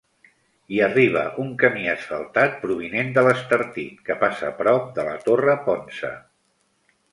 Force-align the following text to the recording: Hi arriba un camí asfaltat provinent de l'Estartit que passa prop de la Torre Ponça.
Hi 0.75 0.79
arriba 0.85 1.21
un 1.43 1.51
camí 1.63 1.83
asfaltat 1.91 2.57
provinent 2.63 3.13
de 3.19 3.25
l'Estartit 3.29 4.01
que 4.09 4.19
passa 4.25 4.51
prop 4.65 4.91
de 4.99 5.07
la 5.11 5.15
Torre 5.29 5.59
Ponça. 5.71 6.15